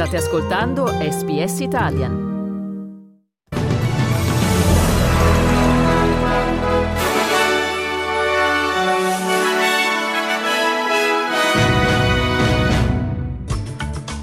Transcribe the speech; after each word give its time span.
State 0.00 0.16
ascoltando 0.16 0.86
SBS 0.86 1.60
Italian. 1.60 2.12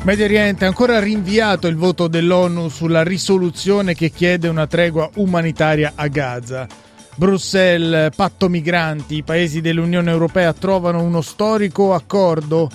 Medio 0.02 0.26
Oriente 0.26 0.66
ha 0.66 0.68
ancora 0.68 1.00
rinviato 1.00 1.68
il 1.68 1.76
voto 1.76 2.08
dell'ONU 2.08 2.70
sulla 2.70 3.04
risoluzione 3.04 3.94
che 3.94 4.10
chiede 4.10 4.48
una 4.48 4.66
tregua 4.66 5.08
umanitaria 5.18 5.92
a 5.94 6.08
Gaza. 6.08 6.66
Bruxelles, 7.14 8.16
patto 8.16 8.50
migranti, 8.50 9.18
i 9.18 9.24
paesi 9.24 9.62
dell'Unione 9.62 10.10
Europea 10.10 10.54
trovano 10.54 11.04
uno 11.04 11.22
storico 11.22 11.94
accordo. 11.94 12.68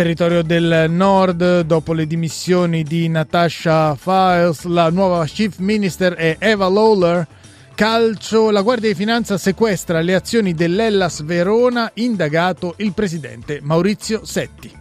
Territorio 0.00 0.40
del 0.40 0.86
Nord, 0.88 1.60
dopo 1.60 1.92
le 1.92 2.06
dimissioni 2.06 2.84
di 2.84 3.06
Natasha 3.08 3.94
Files, 3.96 4.64
la 4.64 4.88
nuova 4.88 5.26
Chief 5.26 5.58
Minister 5.58 6.14
è 6.14 6.36
Eva 6.38 6.70
Lawler. 6.70 7.26
Calcio, 7.74 8.50
la 8.50 8.62
Guardia 8.62 8.88
di 8.88 8.94
Finanza 8.94 9.36
sequestra 9.36 10.00
le 10.00 10.14
azioni 10.14 10.54
dell'Ellas 10.54 11.22
Verona, 11.22 11.90
indagato 11.96 12.76
il 12.78 12.94
presidente 12.94 13.60
Maurizio 13.60 14.24
Setti. 14.24 14.79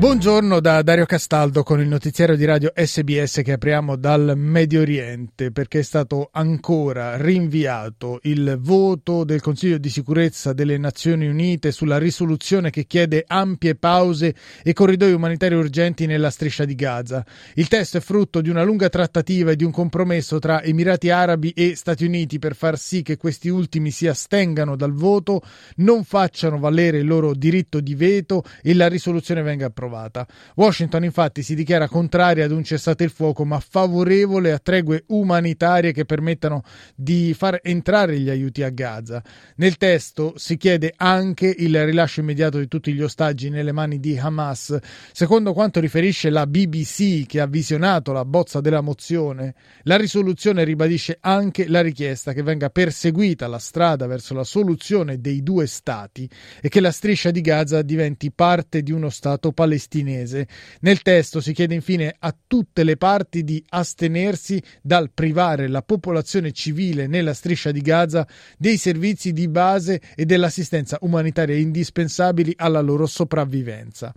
Buongiorno 0.00 0.60
da 0.60 0.80
Dario 0.80 1.04
Castaldo 1.04 1.62
con 1.62 1.78
il 1.78 1.86
notiziario 1.86 2.34
di 2.34 2.46
radio 2.46 2.72
SBS 2.74 3.42
che 3.44 3.52
apriamo 3.52 3.96
dal 3.96 4.32
Medio 4.34 4.80
Oriente 4.80 5.50
perché 5.50 5.80
è 5.80 5.82
stato 5.82 6.30
ancora 6.32 7.18
rinviato 7.18 8.18
il 8.22 8.56
voto 8.58 9.24
del 9.24 9.42
Consiglio 9.42 9.76
di 9.76 9.90
sicurezza 9.90 10.54
delle 10.54 10.78
Nazioni 10.78 11.26
Unite 11.26 11.70
sulla 11.70 11.98
risoluzione 11.98 12.70
che 12.70 12.86
chiede 12.86 13.24
ampie 13.26 13.74
pause 13.74 14.34
e 14.62 14.72
corridoi 14.72 15.12
umanitari 15.12 15.54
urgenti 15.54 16.06
nella 16.06 16.30
striscia 16.30 16.64
di 16.64 16.74
Gaza. 16.74 17.22
Il 17.56 17.68
testo 17.68 17.98
è 17.98 18.00
frutto 18.00 18.40
di 18.40 18.48
una 18.48 18.62
lunga 18.62 18.88
trattativa 18.88 19.50
e 19.50 19.56
di 19.56 19.64
un 19.64 19.70
compromesso 19.70 20.38
tra 20.38 20.62
Emirati 20.62 21.10
Arabi 21.10 21.50
e 21.50 21.76
Stati 21.76 22.06
Uniti 22.06 22.38
per 22.38 22.54
far 22.54 22.78
sì 22.78 23.02
che 23.02 23.18
questi 23.18 23.50
ultimi 23.50 23.90
si 23.90 24.06
astengano 24.06 24.76
dal 24.76 24.94
voto, 24.94 25.42
non 25.76 26.04
facciano 26.04 26.58
valere 26.58 26.96
il 26.96 27.06
loro 27.06 27.34
diritto 27.34 27.80
di 27.80 27.94
veto 27.94 28.44
e 28.62 28.72
la 28.72 28.88
risoluzione 28.88 29.42
venga 29.42 29.66
approvata 29.66 29.88
approvata. 29.90 30.26
Washington 30.54 31.04
infatti 31.04 31.42
si 31.42 31.54
dichiara 31.54 31.88
contraria 31.88 32.44
ad 32.44 32.52
un 32.52 32.62
cessate 32.62 33.04
il 33.04 33.10
fuoco 33.10 33.44
ma 33.44 33.58
favorevole 33.60 34.52
a 34.52 34.58
tregue 34.58 35.04
umanitarie 35.08 35.92
che 35.92 36.04
permettano 36.04 36.62
di 36.94 37.34
far 37.34 37.58
entrare 37.62 38.18
gli 38.18 38.30
aiuti 38.30 38.62
a 38.62 38.70
Gaza. 38.70 39.22
Nel 39.56 39.76
testo 39.76 40.34
si 40.36 40.56
chiede 40.56 40.94
anche 40.96 41.52
il 41.58 41.84
rilascio 41.84 42.20
immediato 42.20 42.58
di 42.58 42.68
tutti 42.68 42.92
gli 42.92 43.02
ostaggi 43.02 43.50
nelle 43.50 43.72
mani 43.72 43.98
di 43.98 44.16
Hamas. 44.16 44.78
Secondo 45.12 45.52
quanto 45.52 45.80
riferisce 45.80 46.30
la 46.30 46.46
BBC 46.46 47.26
che 47.26 47.40
ha 47.40 47.46
visionato 47.46 48.12
la 48.12 48.24
bozza 48.24 48.60
della 48.60 48.80
mozione, 48.80 49.54
la 49.82 49.96
risoluzione 49.96 50.64
ribadisce 50.64 51.18
anche 51.20 51.68
la 51.68 51.80
richiesta 51.80 52.32
che 52.32 52.42
venga 52.42 52.70
perseguita 52.70 53.48
la 53.48 53.58
strada 53.58 54.06
verso 54.06 54.34
la 54.34 54.44
soluzione 54.44 55.20
dei 55.20 55.42
due 55.42 55.66
stati 55.66 56.28
e 56.60 56.68
che 56.68 56.80
la 56.80 56.92
striscia 56.92 57.30
di 57.30 57.40
Gaza 57.40 57.82
diventi 57.82 58.30
parte 58.30 58.82
di 58.82 58.92
uno 58.92 59.08
Stato 59.10 59.52
palestinese 59.52 59.79
palestinese. 59.80 60.46
Nel 60.80 61.00
testo 61.00 61.40
si 61.40 61.52
chiede 61.54 61.74
infine 61.74 62.14
a 62.18 62.34
tutte 62.46 62.84
le 62.84 62.96
parti 62.96 63.42
di 63.42 63.64
astenersi 63.70 64.62
dal 64.82 65.10
privare 65.12 65.68
la 65.68 65.82
popolazione 65.82 66.52
civile 66.52 67.06
nella 67.06 67.32
striscia 67.32 67.70
di 67.70 67.80
Gaza 67.80 68.26
dei 68.58 68.76
servizi 68.76 69.32
di 69.32 69.48
base 69.48 70.00
e 70.14 70.26
dell'assistenza 70.26 70.98
umanitaria 71.00 71.56
indispensabili 71.56 72.52
alla 72.56 72.80
loro 72.80 73.06
sopravvivenza. 73.06 74.12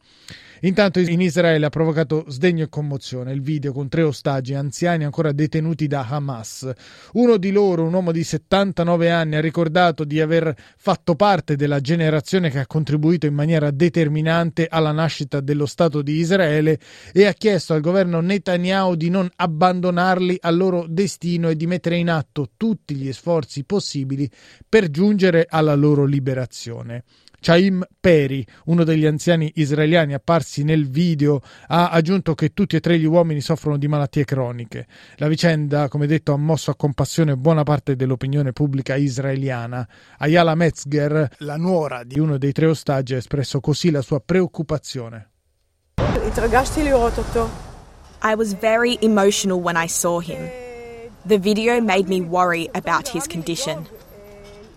Intanto 0.63 0.99
in 0.99 1.19
Israele 1.19 1.65
ha 1.65 1.69
provocato 1.69 2.23
sdegno 2.29 2.63
e 2.63 2.69
commozione 2.69 3.33
il 3.33 3.41
video 3.41 3.73
con 3.73 3.89
tre 3.89 4.01
ostaggi 4.01 4.53
anziani 4.53 5.03
ancora 5.03 5.33
detenuti 5.33 5.87
da 5.87 6.07
Hamas. 6.07 6.71
Uno 7.13 7.35
di 7.35 7.51
loro, 7.51 7.83
un 7.83 7.93
uomo 7.93 8.13
di 8.13 8.23
79 8.23 9.11
anni, 9.11 9.35
ha 9.35 9.41
ricordato 9.41 10.05
di 10.05 10.21
aver 10.21 10.55
fatto 10.77 11.15
parte 11.15 11.57
della 11.57 11.81
generazione 11.81 12.49
che 12.49 12.59
ha 12.59 12.65
contribuito 12.65 13.25
in 13.25 13.33
maniera 13.33 13.71
determinante 13.71 14.65
alla 14.69 14.93
nascita 14.93 15.41
dello 15.53 15.65
Stato 15.65 16.01
di 16.01 16.17
Israele 16.17 16.79
e 17.13 17.25
ha 17.25 17.33
chiesto 17.33 17.73
al 17.73 17.81
governo 17.81 18.19
Netanyahu 18.19 18.95
di 18.95 19.09
non 19.09 19.29
abbandonarli 19.33 20.39
al 20.41 20.57
loro 20.57 20.85
destino 20.87 21.49
e 21.49 21.55
di 21.55 21.67
mettere 21.67 21.95
in 21.95 22.09
atto 22.09 22.49
tutti 22.57 22.95
gli 22.95 23.13
sforzi 23.13 23.63
possibili 23.63 24.29
per 24.67 24.89
giungere 24.89 25.45
alla 25.47 25.75
loro 25.75 26.03
liberazione. 26.03 27.03
Chaim 27.43 27.85
Peri, 27.99 28.45
uno 28.67 28.85
degli 28.85 29.05
anziani 29.05 29.51
israeliani 29.55 30.13
apparsi 30.13 30.63
nel 30.63 30.89
video, 30.89 31.41
ha 31.67 31.89
aggiunto 31.89 32.35
che 32.35 32.53
tutti 32.53 32.77
e 32.77 32.79
tre 32.79 32.97
gli 32.97 33.03
uomini 33.03 33.41
soffrono 33.41 33.77
di 33.77 33.89
malattie 33.89 34.23
croniche. 34.23 34.87
La 35.17 35.27
vicenda, 35.27 35.89
come 35.89 36.07
detto, 36.07 36.31
ha 36.31 36.37
mosso 36.37 36.71
a 36.71 36.75
compassione 36.75 37.35
buona 37.35 37.63
parte 37.63 37.97
dell'opinione 37.97 38.53
pubblica 38.53 38.95
israeliana. 38.95 39.85
Ayala 40.19 40.55
Metzger, 40.55 41.31
la 41.39 41.57
nuora 41.57 42.05
di 42.05 42.17
uno 42.17 42.37
dei 42.37 42.53
tre 42.53 42.67
ostaggi, 42.67 43.13
ha 43.13 43.17
espresso 43.17 43.59
così 43.59 43.91
la 43.91 44.01
sua 44.01 44.21
preoccupazione. 44.21 45.32
I 48.21 48.35
was 48.35 48.53
very 48.53 48.97
emotional 49.01 49.59
when 49.59 49.77
I 49.77 49.87
saw 49.87 50.19
him. 50.19 50.49
The 51.25 51.37
video 51.37 51.81
made 51.81 52.07
me 52.07 52.21
worry 52.21 52.69
about 52.73 53.09
his 53.09 53.27
condition. 53.27 53.87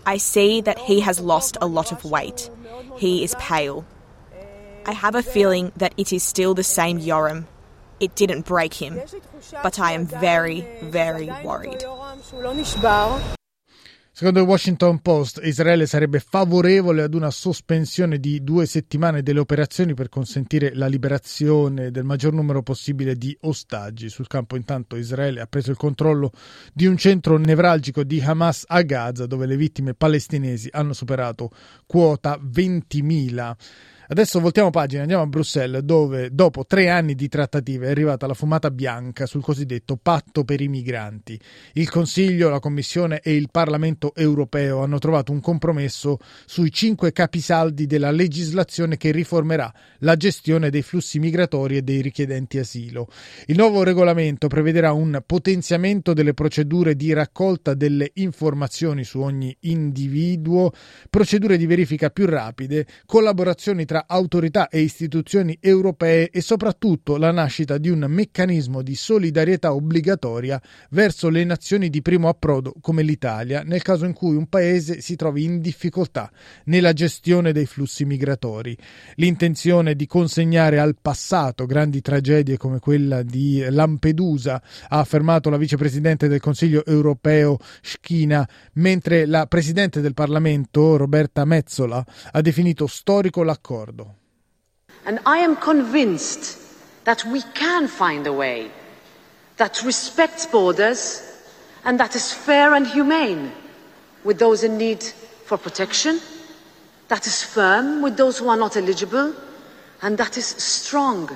I 0.05 0.17
see 0.17 0.61
that 0.61 0.79
he 0.79 1.01
has 1.01 1.19
lost 1.19 1.57
a 1.61 1.67
lot 1.67 1.91
of 1.91 2.05
weight. 2.05 2.49
He 2.97 3.23
is 3.23 3.35
pale. 3.35 3.85
I 4.85 4.93
have 4.93 5.15
a 5.15 5.23
feeling 5.23 5.71
that 5.75 5.93
it 5.97 6.13
is 6.13 6.23
still 6.23 6.53
the 6.53 6.63
same 6.63 6.99
Yoram. 6.99 7.45
It 7.99 8.15
didn't 8.15 8.45
break 8.45 8.73
him, 8.73 9.01
but 9.63 9.79
I 9.79 9.93
am 9.93 10.05
very, 10.05 10.65
very 10.83 11.29
worried. 11.43 11.83
Secondo 14.17 14.39
il 14.39 14.47
Washington 14.47 14.99
Post, 14.99 15.41
Israele 15.43 15.85
sarebbe 15.85 16.19
favorevole 16.19 17.03
ad 17.03 17.13
una 17.13 17.29
sospensione 17.29 18.17
di 18.17 18.43
due 18.43 18.65
settimane 18.65 19.21
delle 19.21 19.39
operazioni 19.39 19.93
per 19.93 20.09
consentire 20.09 20.73
la 20.73 20.87
liberazione 20.87 21.91
del 21.91 22.03
maggior 22.03 22.33
numero 22.33 22.63
possibile 22.63 23.15
di 23.15 23.37
ostaggi. 23.41 24.09
Sul 24.09 24.25
campo, 24.25 24.55
intanto, 24.55 24.95
Israele 24.95 25.39
ha 25.39 25.45
preso 25.45 25.69
il 25.69 25.77
controllo 25.77 26.31
di 26.73 26.87
un 26.87 26.97
centro 26.97 27.37
nevralgico 27.37 28.03
di 28.03 28.19
Hamas 28.19 28.63
a 28.65 28.81
Gaza, 28.81 29.27
dove 29.27 29.45
le 29.45 29.55
vittime 29.55 29.93
palestinesi 29.93 30.67
hanno 30.71 30.93
superato 30.93 31.51
quota 31.85 32.39
20.000. 32.43 33.53
Adesso 34.09 34.39
voltiamo 34.39 34.69
pagina, 34.69 35.01
andiamo 35.01 35.23
a 35.23 35.27
Bruxelles, 35.27 35.81
dove 35.81 36.29
dopo 36.31 36.65
tre 36.65 36.89
anni 36.89 37.13
di 37.13 37.27
trattative 37.27 37.87
è 37.87 37.89
arrivata 37.89 38.25
la 38.25 38.33
fumata 38.33 38.71
bianca 38.71 39.25
sul 39.25 39.41
cosiddetto 39.41 39.99
patto 40.01 40.45
per 40.45 40.61
i 40.61 40.69
migranti. 40.69 41.37
Il 41.73 41.89
Consiglio, 41.89 42.47
la 42.47 42.61
Commissione 42.61 43.19
e 43.19 43.35
il 43.35 43.49
Parlamento 43.51 44.15
europeo 44.15 44.81
hanno 44.81 44.97
trovato 44.97 45.33
un 45.33 45.41
compromesso 45.41 46.19
sui 46.45 46.71
cinque 46.71 47.11
capisaldi 47.11 47.85
della 47.85 48.11
legislazione 48.11 48.95
che 48.95 49.11
riformerà 49.11 49.69
la 49.99 50.15
gestione 50.15 50.69
dei 50.69 50.83
flussi 50.83 51.19
migratori 51.19 51.75
e 51.75 51.81
dei 51.81 52.01
richiedenti 52.01 52.59
asilo. 52.59 53.09
Il 53.47 53.57
nuovo 53.57 53.83
regolamento 53.83 54.47
prevederà 54.47 54.93
un 54.93 55.21
potenziamento 55.25 56.13
delle 56.13 56.33
procedure 56.33 56.95
di 56.95 57.11
raccolta 57.11 57.73
delle 57.73 58.11
informazioni 58.13 59.03
su 59.03 59.19
ogni 59.19 59.53
individuo, 59.61 60.71
procedure 61.09 61.57
di 61.57 61.65
verifica 61.65 62.09
più 62.09 62.25
rapide, 62.25 62.87
collaborazioni 63.05 63.83
tra 63.83 63.96
tra 63.97 64.05
autorità 64.07 64.69
e 64.69 64.81
istituzioni 64.81 65.57
europee 65.59 66.29
e 66.29 66.41
soprattutto 66.41 67.17
la 67.17 67.31
nascita 67.31 67.79
di 67.79 67.89
un 67.89 68.05
meccanismo 68.07 68.83
di 68.83 68.93
solidarietà 68.93 69.73
obbligatoria 69.73 70.61
verso 70.91 71.29
le 71.29 71.43
nazioni 71.43 71.89
di 71.89 72.03
primo 72.03 72.27
approdo 72.27 72.75
come 72.79 73.01
l'Italia 73.01 73.63
nel 73.63 73.81
caso 73.81 74.05
in 74.05 74.13
cui 74.13 74.35
un 74.35 74.47
paese 74.47 75.01
si 75.01 75.15
trovi 75.15 75.45
in 75.45 75.61
difficoltà 75.61 76.31
nella 76.65 76.93
gestione 76.93 77.51
dei 77.51 77.65
flussi 77.65 78.05
migratori. 78.05 78.77
L'intenzione 79.15 79.95
di 79.95 80.05
consegnare 80.05 80.79
al 80.79 80.95
passato 81.01 81.65
grandi 81.65 82.01
tragedie 82.01 82.57
come 82.57 82.79
quella 82.79 83.23
di 83.23 83.65
Lampedusa, 83.67 84.61
ha 84.89 84.99
affermato 84.99 85.49
la 85.49 85.57
vicepresidente 85.57 86.27
del 86.27 86.39
Consiglio 86.39 86.85
europeo 86.85 87.57
Schina, 87.81 88.47
mentre 88.73 89.25
la 89.25 89.47
presidente 89.47 90.01
del 90.01 90.13
Parlamento 90.13 90.97
Roberta 90.97 91.45
Mezzola 91.45 92.05
ha 92.31 92.41
definito 92.41 92.85
storico 92.85 93.41
l'accordo. 93.43 93.86
Accordo. 93.87 94.13
And 95.05 95.19
I 95.25 95.39
am 95.39 95.55
convinced 95.55 96.57
that 97.05 97.23
we 97.25 97.41
can 97.53 97.87
find 97.87 98.27
a 98.27 98.33
way 98.33 98.69
that 99.57 99.81
respects 99.83 100.45
borders 100.45 101.23
and 101.85 101.99
that 101.99 102.15
is 102.15 102.33
fair 102.33 102.73
and 102.73 102.85
humane 102.85 103.51
with 104.23 104.39
those 104.39 104.63
in 104.63 104.77
need 104.77 105.03
for 105.45 105.57
protection, 105.57 106.19
that 107.07 107.25
is 107.25 107.41
firm 107.41 108.01
with 108.01 108.17
those 108.17 108.39
who 108.39 108.49
are 108.49 108.57
not 108.57 108.75
eligible, 108.75 109.33
and 110.01 110.17
that 110.17 110.37
is 110.37 110.45
strong 110.45 111.29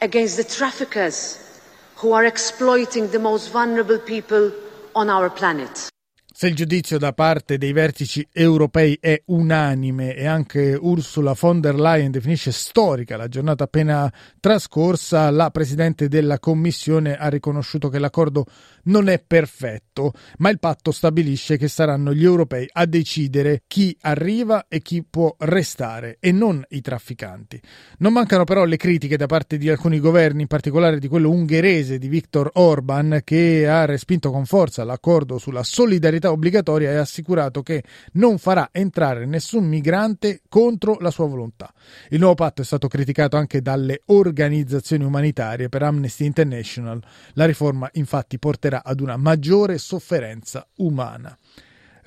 against 0.00 0.36
the 0.36 0.44
traffickers 0.44 1.60
who 1.96 2.12
are 2.12 2.24
exploiting 2.24 3.10
the 3.10 3.18
most 3.18 3.50
vulnerable 3.50 3.98
people 3.98 4.52
on 4.94 5.10
our 5.10 5.28
planet. 5.28 5.90
Se 6.40 6.46
il 6.46 6.54
giudizio 6.54 6.98
da 6.98 7.12
parte 7.12 7.58
dei 7.58 7.72
vertici 7.72 8.24
europei 8.32 8.96
è 9.00 9.20
unanime 9.24 10.14
e 10.14 10.24
anche 10.24 10.78
Ursula 10.80 11.34
von 11.36 11.60
der 11.60 11.74
Leyen 11.74 12.12
definisce 12.12 12.52
storica 12.52 13.16
la 13.16 13.26
giornata 13.26 13.64
appena 13.64 14.08
trascorsa, 14.38 15.32
la 15.32 15.50
Presidente 15.50 16.06
della 16.06 16.38
Commissione 16.38 17.16
ha 17.16 17.26
riconosciuto 17.26 17.88
che 17.88 17.98
l'accordo 17.98 18.46
non 18.84 19.08
è 19.08 19.18
perfetto, 19.18 20.12
ma 20.36 20.48
il 20.50 20.60
patto 20.60 20.92
stabilisce 20.92 21.56
che 21.56 21.66
saranno 21.66 22.14
gli 22.14 22.22
europei 22.22 22.68
a 22.70 22.86
decidere 22.86 23.64
chi 23.66 23.96
arriva 24.02 24.66
e 24.68 24.80
chi 24.80 25.02
può 25.02 25.34
restare 25.40 26.18
e 26.20 26.30
non 26.30 26.64
i 26.68 26.80
trafficanti. 26.80 27.60
Non 27.98 28.12
mancano 28.12 28.44
però 28.44 28.64
le 28.64 28.76
critiche 28.76 29.16
da 29.16 29.26
parte 29.26 29.58
di 29.58 29.68
alcuni 29.68 29.98
governi, 29.98 30.42
in 30.42 30.46
particolare 30.46 31.00
di 31.00 31.08
quello 31.08 31.30
ungherese 31.30 31.98
di 31.98 32.06
Viktor 32.06 32.50
Orban, 32.54 33.22
che 33.24 33.68
ha 33.68 33.84
respinto 33.86 34.30
con 34.30 34.46
forza 34.46 34.84
l'accordo 34.84 35.38
sulla 35.38 35.64
solidarietà 35.64 36.27
obbligatoria 36.30 36.90
e 36.90 36.96
ha 36.96 37.00
assicurato 37.00 37.62
che 37.62 37.82
non 38.12 38.38
farà 38.38 38.68
entrare 38.72 39.26
nessun 39.26 39.66
migrante 39.66 40.42
contro 40.48 40.96
la 41.00 41.10
sua 41.10 41.26
volontà. 41.26 41.72
Il 42.10 42.18
nuovo 42.20 42.34
patto 42.34 42.62
è 42.62 42.64
stato 42.64 42.88
criticato 42.88 43.36
anche 43.36 43.62
dalle 43.62 44.02
organizzazioni 44.06 45.04
umanitarie 45.04 45.68
per 45.68 45.82
Amnesty 45.82 46.24
International. 46.24 47.02
La 47.34 47.44
riforma 47.44 47.88
infatti 47.94 48.38
porterà 48.38 48.82
ad 48.84 49.00
una 49.00 49.16
maggiore 49.16 49.78
sofferenza 49.78 50.66
umana. 50.76 51.36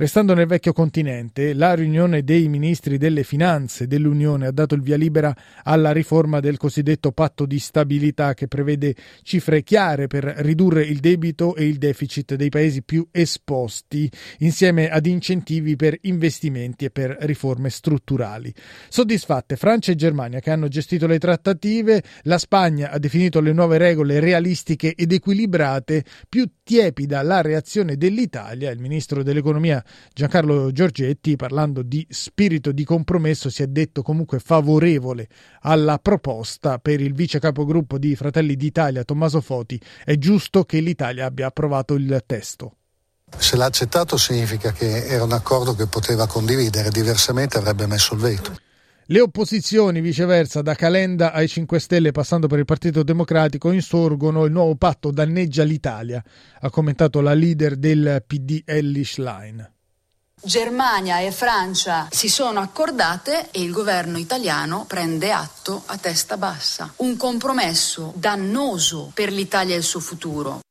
Restando 0.01 0.33
nel 0.33 0.47
vecchio 0.47 0.73
continente, 0.73 1.53
la 1.53 1.75
riunione 1.75 2.23
dei 2.23 2.47
ministri 2.47 2.97
delle 2.97 3.21
finanze 3.23 3.85
dell'Unione 3.85 4.47
ha 4.47 4.51
dato 4.51 4.73
il 4.73 4.81
via 4.81 4.97
libera 4.97 5.31
alla 5.61 5.91
riforma 5.91 6.39
del 6.39 6.57
cosiddetto 6.57 7.11
patto 7.11 7.45
di 7.45 7.59
stabilità 7.59 8.33
che 8.33 8.47
prevede 8.47 8.95
cifre 9.21 9.61
chiare 9.61 10.07
per 10.07 10.23
ridurre 10.23 10.85
il 10.85 11.01
debito 11.01 11.55
e 11.55 11.67
il 11.67 11.77
deficit 11.77 12.33
dei 12.33 12.49
paesi 12.49 12.81
più 12.81 13.07
esposti, 13.11 14.11
insieme 14.39 14.89
ad 14.89 15.05
incentivi 15.05 15.75
per 15.75 15.95
investimenti 16.01 16.85
e 16.85 16.89
per 16.89 17.15
riforme 17.19 17.69
strutturali. 17.69 18.51
Soddisfatte 18.89 19.55
Francia 19.55 19.91
e 19.91 19.95
Germania 19.95 20.39
che 20.39 20.49
hanno 20.49 20.67
gestito 20.67 21.05
le 21.05 21.19
trattative, 21.19 22.01
la 22.23 22.39
Spagna 22.39 22.89
ha 22.89 22.97
definito 22.97 23.39
le 23.39 23.53
nuove 23.53 23.77
regole 23.77 24.19
realistiche 24.19 24.95
ed 24.95 25.11
equilibrate, 25.11 26.03
più 26.27 26.49
tiepida 26.63 27.21
la 27.21 27.41
reazione 27.41 27.97
dell'Italia, 27.97 28.71
il 28.71 28.79
ministro 28.79 29.21
dell'economia 29.21 29.85
Giancarlo 30.13 30.71
Giorgetti, 30.71 31.35
parlando 31.35 31.81
di 31.81 32.05
spirito 32.09 32.71
di 32.71 32.83
compromesso, 32.83 33.49
si 33.49 33.63
è 33.63 33.67
detto 33.67 34.01
comunque 34.01 34.39
favorevole 34.39 35.27
alla 35.61 35.97
proposta 35.99 36.79
per 36.79 37.01
il 37.01 37.13
vice 37.13 37.39
capogruppo 37.39 37.97
di 37.97 38.15
Fratelli 38.15 38.55
d'Italia 38.55 39.03
Tommaso 39.03 39.41
Foti. 39.41 39.79
È 40.03 40.15
giusto 40.17 40.63
che 40.63 40.79
l'Italia 40.79 41.25
abbia 41.25 41.47
approvato 41.47 41.93
il 41.95 42.23
testo. 42.25 42.75
Se 43.37 43.55
l'ha 43.55 43.65
accettato 43.65 44.17
significa 44.17 44.71
che 44.71 45.05
era 45.05 45.23
un 45.23 45.31
accordo 45.31 45.73
che 45.73 45.87
poteva 45.87 46.27
condividere, 46.27 46.89
diversamente 46.89 47.57
avrebbe 47.57 47.87
messo 47.87 48.13
il 48.13 48.19
veto. 48.19 48.55
Le 49.05 49.19
opposizioni, 49.19 49.99
viceversa, 49.99 50.61
da 50.61 50.73
Calenda 50.73 51.33
ai 51.33 51.47
5 51.47 51.79
Stelle 51.79 52.11
passando 52.11 52.47
per 52.47 52.59
il 52.59 52.65
Partito 52.65 53.03
Democratico, 53.03 53.71
insorgono 53.71 54.45
il 54.45 54.51
nuovo 54.51 54.75
patto 54.75 55.11
danneggia 55.11 55.63
l'Italia, 55.63 56.23
ha 56.59 56.69
commentato 56.69 57.19
la 57.19 57.33
leader 57.33 57.75
del 57.75 58.23
PD 58.25 58.61
Ellie 58.63 59.03
Schlein. 59.03 59.69
Germania 60.43 61.19
e 61.19 61.31
Francia 61.31 62.07
si 62.09 62.27
sono 62.27 62.61
accordate 62.61 63.51
e 63.51 63.61
il 63.61 63.71
governo 63.71 64.17
italiano 64.17 64.85
prende 64.87 65.31
atto 65.31 65.83
a 65.85 65.97
testa 65.97 66.35
bassa. 66.35 66.91
Un 66.97 67.15
compromesso 67.15 68.11
dannoso 68.15 69.11
per 69.13 69.31
l'Italia 69.31 69.75
e 69.75 69.77
il 69.77 69.83
suo 69.83 69.99
futuro. 69.99 70.61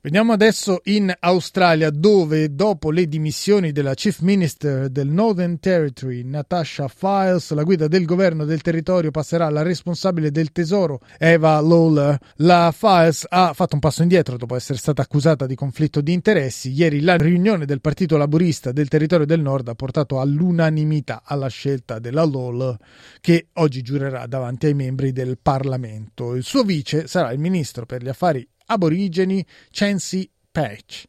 Veniamo 0.00 0.32
adesso 0.32 0.80
in 0.84 1.12
Australia 1.18 1.90
dove 1.90 2.54
dopo 2.54 2.92
le 2.92 3.08
dimissioni 3.08 3.72
della 3.72 3.94
Chief 3.94 4.20
Minister 4.20 4.88
del 4.90 5.08
Northern 5.08 5.58
Territory 5.58 6.22
Natasha 6.22 6.86
Files 6.86 7.50
la 7.50 7.64
guida 7.64 7.88
del 7.88 8.04
governo 8.04 8.44
del 8.44 8.62
territorio 8.62 9.10
passerà 9.10 9.46
alla 9.46 9.62
responsabile 9.62 10.30
del 10.30 10.52
tesoro 10.52 11.00
Eva 11.18 11.60
Lawler. 11.60 12.16
La 12.36 12.72
Files 12.72 13.26
ha 13.28 13.52
fatto 13.54 13.74
un 13.74 13.80
passo 13.80 14.02
indietro 14.02 14.36
dopo 14.36 14.54
essere 14.54 14.78
stata 14.78 15.02
accusata 15.02 15.46
di 15.46 15.56
conflitto 15.56 16.00
di 16.00 16.12
interessi. 16.12 16.70
Ieri 16.70 17.00
la 17.00 17.16
riunione 17.16 17.66
del 17.66 17.80
Partito 17.80 18.16
Laburista 18.16 18.70
del 18.70 18.86
territorio 18.86 19.26
del 19.26 19.40
Nord 19.40 19.66
ha 19.66 19.74
portato 19.74 20.20
all'unanimità 20.20 21.22
alla 21.24 21.48
scelta 21.48 21.98
della 21.98 22.24
Lawler 22.24 22.76
che 23.20 23.48
oggi 23.54 23.82
giurerà 23.82 24.28
davanti 24.28 24.66
ai 24.66 24.74
membri 24.74 25.10
del 25.10 25.38
Parlamento. 25.42 26.36
Il 26.36 26.44
suo 26.44 26.62
vice 26.62 27.08
sarà 27.08 27.32
il 27.32 27.40
ministro 27.40 27.84
per 27.84 28.00
gli 28.00 28.08
affari 28.08 28.48
aborigeni 28.68 29.44
Chancy 29.70 30.30
Patch. 30.52 31.06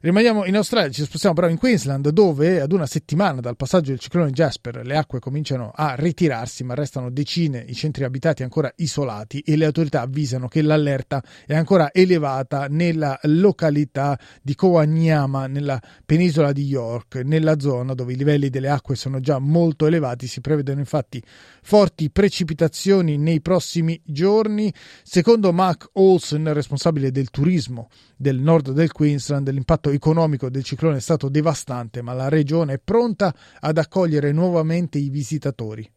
Rimaniamo 0.00 0.44
in 0.44 0.54
Australia, 0.54 0.92
ci 0.92 1.02
spostiamo 1.02 1.34
però 1.34 1.48
in 1.48 1.58
Queensland 1.58 2.10
dove 2.10 2.60
ad 2.60 2.70
una 2.70 2.86
settimana 2.86 3.40
dal 3.40 3.56
passaggio 3.56 3.90
del 3.90 3.98
ciclone 3.98 4.30
Jasper 4.30 4.86
le 4.86 4.96
acque 4.96 5.18
cominciano 5.18 5.72
a 5.74 5.96
ritirarsi 5.96 6.62
ma 6.62 6.74
restano 6.74 7.10
decine 7.10 7.64
i 7.66 7.74
centri 7.74 8.04
abitati 8.04 8.44
ancora 8.44 8.72
isolati 8.76 9.40
e 9.40 9.56
le 9.56 9.64
autorità 9.64 10.02
avvisano 10.02 10.46
che 10.46 10.62
l'allerta 10.62 11.20
è 11.44 11.56
ancora 11.56 11.92
elevata 11.92 12.68
nella 12.68 13.18
località 13.22 14.16
di 14.40 14.54
Kowanyama 14.54 15.48
nella 15.48 15.82
penisola 16.06 16.52
di 16.52 16.62
York, 16.62 17.16
nella 17.24 17.58
zona 17.58 17.94
dove 17.94 18.12
i 18.12 18.16
livelli 18.16 18.50
delle 18.50 18.68
acque 18.68 18.94
sono 18.94 19.18
già 19.18 19.40
molto 19.40 19.84
elevati, 19.84 20.28
si 20.28 20.40
prevedono 20.40 20.78
infatti 20.78 21.20
forti 21.60 22.08
precipitazioni 22.10 23.16
nei 23.16 23.40
prossimi 23.40 24.00
giorni. 24.04 24.72
Secondo 25.02 25.52
Mark 25.52 25.88
Olsen, 25.94 26.52
responsabile 26.52 27.10
del 27.10 27.30
turismo 27.30 27.88
del 28.16 28.38
nord 28.38 28.70
del 28.70 28.92
Queensland, 28.92 29.48
l'impatto 29.50 29.87
economico 29.90 30.50
del 30.50 30.64
ciclone 30.64 30.96
è 30.96 31.00
stato 31.00 31.28
devastante, 31.28 32.02
ma 32.02 32.12
la 32.12 32.28
regione 32.28 32.74
è 32.74 32.78
pronta 32.78 33.34
ad 33.60 33.78
accogliere 33.78 34.32
nuovamente 34.32 34.98
i 34.98 35.08
visitatori. 35.08 35.90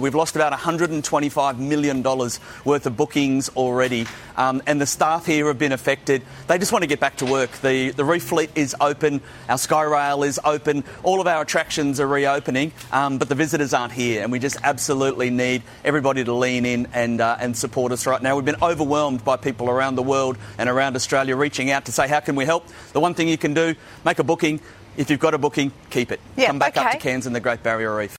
We've 0.00 0.14
lost 0.14 0.36
about 0.36 0.54
$125 0.54 1.58
million 1.58 2.02
worth 2.02 2.86
of 2.86 2.96
bookings 2.96 3.50
already, 3.50 4.06
um, 4.38 4.62
and 4.66 4.80
the 4.80 4.86
staff 4.86 5.26
here 5.26 5.48
have 5.48 5.58
been 5.58 5.72
affected. 5.72 6.22
They 6.46 6.56
just 6.56 6.72
want 6.72 6.82
to 6.82 6.86
get 6.86 6.98
back 6.98 7.18
to 7.18 7.26
work. 7.26 7.50
The, 7.58 7.90
the 7.90 8.02
reef 8.02 8.24
fleet 8.24 8.50
is 8.54 8.74
open, 8.80 9.20
our 9.50 9.58
Skyrail 9.58 10.26
is 10.26 10.40
open, 10.46 10.84
all 11.02 11.20
of 11.20 11.26
our 11.26 11.42
attractions 11.42 12.00
are 12.00 12.06
reopening, 12.06 12.72
um, 12.90 13.18
but 13.18 13.28
the 13.28 13.34
visitors 13.34 13.74
aren't 13.74 13.92
here, 13.92 14.22
and 14.22 14.32
we 14.32 14.38
just 14.38 14.56
absolutely 14.62 15.28
need 15.28 15.62
everybody 15.84 16.24
to 16.24 16.32
lean 16.32 16.64
in 16.64 16.88
and, 16.94 17.20
uh, 17.20 17.36
and 17.38 17.54
support 17.54 17.92
us 17.92 18.06
right 18.06 18.22
now. 18.22 18.34
We've 18.34 18.46
been 18.46 18.62
overwhelmed 18.62 19.26
by 19.26 19.36
people 19.36 19.68
around 19.68 19.96
the 19.96 20.02
world 20.02 20.38
and 20.56 20.70
around 20.70 20.96
Australia 20.96 21.36
reaching 21.36 21.70
out 21.70 21.84
to 21.84 21.92
say, 21.92 22.08
How 22.08 22.20
can 22.20 22.34
we 22.34 22.46
help? 22.46 22.66
The 22.94 23.00
one 23.00 23.12
thing 23.12 23.28
you 23.28 23.36
can 23.36 23.52
do, 23.52 23.74
make 24.06 24.18
a 24.18 24.24
booking. 24.24 24.60
If 24.96 25.10
you've 25.10 25.20
got 25.20 25.34
a 25.34 25.38
booking, 25.38 25.70
keep 25.90 26.12
it. 26.12 26.20
Yeah, 26.34 26.46
Come 26.46 26.58
back 26.58 26.78
okay. 26.78 26.86
up 26.86 26.92
to 26.92 26.98
Cairns 26.98 27.26
and 27.26 27.36
the 27.36 27.40
Great 27.40 27.62
Barrier 27.62 27.94
Reef. 27.94 28.16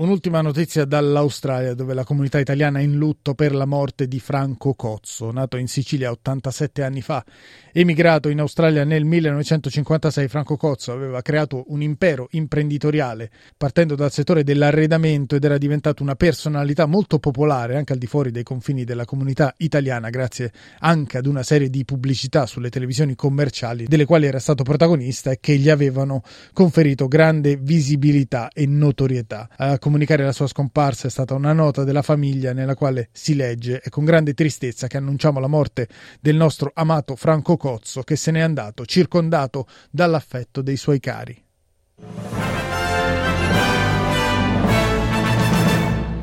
Un'ultima 0.00 0.40
notizia 0.40 0.86
dall'Australia, 0.86 1.74
dove 1.74 1.92
la 1.92 2.04
comunità 2.04 2.38
italiana 2.38 2.78
è 2.78 2.82
in 2.82 2.96
lutto 2.96 3.34
per 3.34 3.54
la 3.54 3.66
morte 3.66 4.08
di 4.08 4.18
Franco 4.18 4.72
Cozzo, 4.72 5.30
nato 5.30 5.58
in 5.58 5.68
Sicilia 5.68 6.10
87 6.10 6.82
anni 6.82 7.02
fa. 7.02 7.22
Emigrato 7.70 8.30
in 8.30 8.40
Australia 8.40 8.82
nel 8.84 9.04
1956, 9.04 10.26
Franco 10.28 10.56
Cozzo 10.56 10.92
aveva 10.92 11.20
creato 11.20 11.64
un 11.66 11.82
impero 11.82 12.28
imprenditoriale 12.30 13.30
partendo 13.58 13.94
dal 13.94 14.10
settore 14.10 14.42
dell'arredamento 14.42 15.36
ed 15.36 15.44
era 15.44 15.58
diventato 15.58 16.02
una 16.02 16.14
personalità 16.14 16.86
molto 16.86 17.18
popolare 17.18 17.76
anche 17.76 17.92
al 17.92 17.98
di 17.98 18.06
fuori 18.06 18.30
dei 18.30 18.42
confini 18.42 18.84
della 18.84 19.04
comunità 19.04 19.52
italiana, 19.58 20.08
grazie 20.08 20.50
anche 20.78 21.18
ad 21.18 21.26
una 21.26 21.42
serie 21.42 21.68
di 21.68 21.84
pubblicità 21.84 22.46
sulle 22.46 22.70
televisioni 22.70 23.14
commerciali 23.14 23.84
delle 23.84 24.06
quali 24.06 24.24
era 24.24 24.38
stato 24.38 24.62
protagonista 24.62 25.30
e 25.30 25.36
che 25.40 25.56
gli 25.56 25.68
avevano 25.68 26.22
conferito 26.54 27.06
grande 27.06 27.56
visibilità 27.56 28.48
e 28.50 28.64
notorietà. 28.64 29.46
A 29.58 29.78
comunicare 29.90 30.22
la 30.22 30.30
sua 30.30 30.46
scomparsa 30.46 31.08
è 31.08 31.10
stata 31.10 31.34
una 31.34 31.52
nota 31.52 31.82
della 31.82 32.02
famiglia 32.02 32.52
nella 32.52 32.76
quale 32.76 33.08
si 33.10 33.34
legge 33.34 33.80
è 33.80 33.88
con 33.88 34.04
grande 34.04 34.34
tristezza 34.34 34.86
che 34.86 34.96
annunciamo 34.96 35.40
la 35.40 35.48
morte 35.48 35.88
del 36.20 36.36
nostro 36.36 36.70
amato 36.72 37.16
Franco 37.16 37.56
Cozzo 37.56 38.02
che 38.02 38.14
se 38.14 38.30
n'è 38.30 38.38
andato 38.38 38.86
circondato 38.86 39.66
dall'affetto 39.90 40.62
dei 40.62 40.76
suoi 40.76 41.00
cari. 41.00 41.44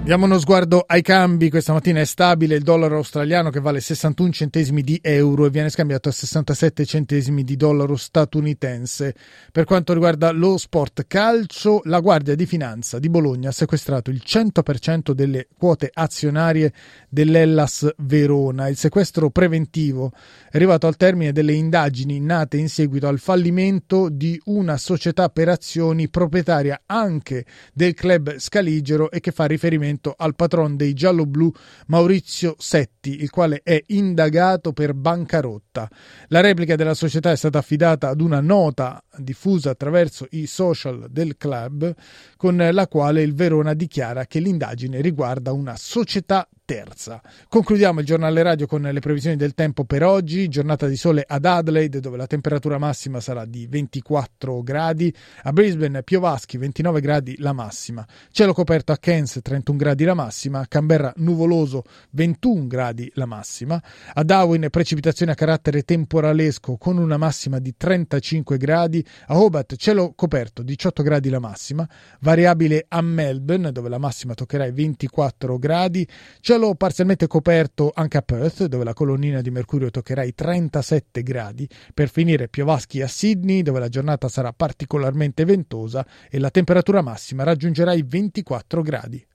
Diamo 0.07 0.23
uno 0.23 0.39
sguardo 0.39 0.85
ai 0.87 1.01
cambi, 1.01 1.49
questa 1.49 1.73
mattina 1.73 1.99
è 1.99 2.05
stabile 2.05 2.55
il 2.55 2.63
dollaro 2.63 2.95
australiano 2.95 3.49
che 3.49 3.59
vale 3.59 3.81
61 3.81 4.31
centesimi 4.31 4.81
di 4.81 4.97
euro 5.03 5.45
e 5.45 5.49
viene 5.49 5.69
scambiato 5.69 6.07
a 6.07 6.13
67 6.13 6.85
centesimi 6.85 7.43
di 7.43 7.57
dollaro 7.57 7.97
statunitense. 7.97 9.13
Per 9.51 9.65
quanto 9.65 9.91
riguarda 9.91 10.31
lo 10.31 10.55
sport 10.57 11.07
calcio, 11.07 11.81
la 11.83 11.99
Guardia 11.99 12.35
di 12.35 12.45
Finanza 12.45 12.99
di 12.99 13.09
Bologna 13.09 13.49
ha 13.49 13.51
sequestrato 13.51 14.09
il 14.09 14.21
100% 14.25 15.11
delle 15.11 15.47
quote 15.57 15.91
azionarie 15.93 16.71
dell'Ellas 17.09 17.93
Verona. 17.97 18.69
Il 18.69 18.77
sequestro 18.77 19.29
preventivo 19.29 20.13
è 20.49 20.55
arrivato 20.55 20.87
al 20.87 20.95
termine 20.95 21.33
delle 21.33 21.51
indagini 21.51 22.21
nate 22.21 22.55
in 22.55 22.69
seguito 22.69 23.09
al 23.09 23.19
fallimento 23.19 24.07
di 24.07 24.39
una 24.45 24.77
società 24.77 25.27
per 25.27 25.49
azioni 25.49 26.07
proprietaria 26.07 26.83
anche 26.85 27.43
del 27.73 27.93
club 27.93 28.37
scaligero 28.37 29.11
e 29.11 29.19
che 29.19 29.33
fa 29.33 29.43
riferimento 29.43 29.95
riferimento 29.97 30.13
al 30.15 30.35
patron 30.35 30.77
dei 30.77 30.93
giallo-blu 30.93 31.51
Maurizio 31.87 32.55
Setti, 32.57 33.21
il 33.21 33.29
quale 33.29 33.61
è 33.63 33.81
indagato 33.87 34.71
per 34.71 34.93
bancarotta. 34.93 35.89
La 36.27 36.41
replica 36.41 36.75
della 36.75 36.93
società 36.93 37.31
è 37.31 37.35
stata 37.35 37.57
affidata 37.57 38.09
ad 38.09 38.21
una 38.21 38.39
nota 38.39 39.03
diffusa 39.17 39.71
attraverso 39.71 40.27
i 40.31 40.45
social 40.45 41.07
del 41.09 41.35
club, 41.37 41.93
con 42.37 42.57
la 42.71 42.87
quale 42.87 43.21
il 43.23 43.33
Verona 43.33 43.73
dichiara 43.73 44.25
che 44.25 44.39
l'indagine 44.39 45.01
riguarda 45.01 45.51
una 45.51 45.75
società 45.75 46.47
terza. 46.67 47.21
Concludiamo 47.47 48.01
il 48.01 48.05
giornale 48.05 48.43
radio 48.43 48.67
con 48.67 48.81
le 48.81 48.99
previsioni 48.99 49.37
del 49.37 49.53
tempo 49.53 49.85
per 49.85 50.03
oggi, 50.03 50.49
giornata 50.49 50.87
di 50.87 50.97
sole 50.97 51.23
ad 51.25 51.45
Adelaide 51.45 52.01
dove 52.01 52.17
la 52.17 52.27
temperatura 52.27 52.77
massima 52.77 53.21
sarà 53.21 53.45
di 53.45 53.67
24 53.67 54.61
gradi, 54.63 55.15
a 55.43 55.53
Brisbane 55.53 56.03
piovaschi 56.03 56.57
29 56.57 56.99
gradi 56.99 57.37
la 57.37 57.53
massima, 57.53 58.05
cielo 58.31 58.51
coperto 58.51 58.91
a 58.91 58.97
Cairns 58.97 59.39
31 59.41 59.77
gradi 59.77 60.03
la 60.03 60.13
massima, 60.13 60.65
Canberra 60.67 61.13
nuvoloso 61.15 61.83
21 62.09 62.67
gradi 62.67 63.09
la 63.13 63.25
massima, 63.25 63.81
a 64.13 64.23
Darwin 64.23 64.67
precipitazioni 64.69 65.31
a 65.31 65.35
carattere 65.35 65.83
temporalesco 65.83 66.75
con 66.75 66.97
una 66.97 67.15
massima 67.15 67.59
di 67.59 67.75
35 67.77 68.57
gradi, 68.57 69.01
a 69.27 69.39
Hobart 69.39 69.77
cielo 69.77 70.11
coperto 70.13 70.63
18 70.63 71.01
gradi 71.01 71.29
la 71.29 71.39
massima, 71.39 71.87
variabile 72.19 72.87
a 72.89 72.99
Melbourne 72.99 73.71
dove 73.71 73.87
la 73.87 73.99
massima 73.99 74.33
toccherà 74.33 74.65
i 74.65 74.73
24 74.73 75.57
gradi, 75.57 76.05
cielo 76.41 76.55
cielo 76.57 76.73
parzialmente 76.73 77.27
coperto 77.27 77.91
anche 77.93 78.17
a 78.17 78.21
Perth, 78.23 78.65
dove 78.65 78.83
la 78.83 78.93
colonnina 78.93 79.41
di 79.41 79.51
mercurio 79.51 79.91
toccherà 79.91 80.23
i 80.23 80.33
37 80.33 81.21
gradi, 81.21 81.69
per 81.93 82.09
finire 82.09 82.47
piovaschi 82.47 83.01
a 83.01 83.07
Sydney, 83.07 83.61
dove 83.61 83.79
la 83.79 83.89
giornata 83.89 84.27
sarà 84.27 84.51
particolarmente 84.53 85.45
ventosa 85.45 86.05
e 86.29 86.39
la 86.39 86.49
temperatura 86.49 87.01
massima 87.01 87.43
raggiungerà 87.43 87.93
i 87.93 88.03
24 88.03 88.81
gradi. 88.81 89.27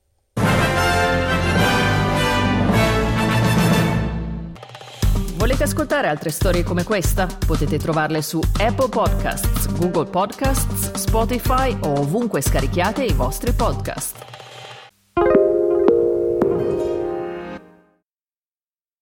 Volete 5.36 5.62
ascoltare 5.64 6.08
altre 6.08 6.30
storie 6.30 6.62
come 6.62 6.84
questa? 6.84 7.26
Potete 7.26 7.78
trovarle 7.78 8.22
su 8.22 8.40
Apple 8.58 8.88
Podcasts, 8.88 9.72
Google 9.76 10.08
Podcasts, 10.08 10.92
Spotify 10.94 11.76
o 11.80 12.00
ovunque 12.00 12.40
scarichiate 12.40 13.04
i 13.04 13.12
vostri 13.12 13.52
podcast. 13.52 14.41